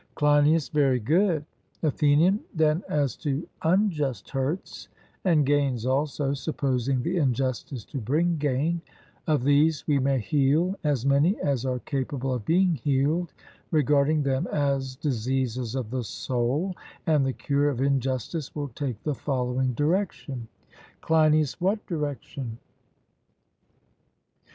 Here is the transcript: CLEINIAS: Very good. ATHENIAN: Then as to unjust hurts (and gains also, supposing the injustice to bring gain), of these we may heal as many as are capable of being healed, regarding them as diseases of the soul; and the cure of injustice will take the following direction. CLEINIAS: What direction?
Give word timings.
CLEINIAS: 0.15 0.69
Very 0.69 0.99
good. 0.99 1.45
ATHENIAN: 1.83 2.39
Then 2.55 2.81
as 2.89 3.15
to 3.17 3.47
unjust 3.61 4.31
hurts 4.31 4.87
(and 5.25 5.45
gains 5.45 5.85
also, 5.85 6.33
supposing 6.33 7.03
the 7.03 7.17
injustice 7.17 7.85
to 7.85 7.99
bring 7.99 8.37
gain), 8.37 8.81
of 9.27 9.43
these 9.43 9.85
we 9.85 9.99
may 9.99 10.17
heal 10.17 10.73
as 10.83 11.05
many 11.05 11.39
as 11.41 11.67
are 11.67 11.77
capable 11.77 12.33
of 12.33 12.45
being 12.45 12.73
healed, 12.73 13.31
regarding 13.69 14.23
them 14.23 14.47
as 14.47 14.95
diseases 14.95 15.75
of 15.75 15.91
the 15.91 16.03
soul; 16.03 16.73
and 17.05 17.23
the 17.23 17.31
cure 17.33 17.69
of 17.69 17.79
injustice 17.79 18.55
will 18.55 18.69
take 18.69 19.03
the 19.03 19.13
following 19.13 19.71
direction. 19.73 20.47
CLEINIAS: 21.01 21.61
What 21.61 21.85
direction? 21.85 22.57